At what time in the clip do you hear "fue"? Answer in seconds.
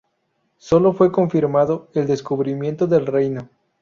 0.93-1.11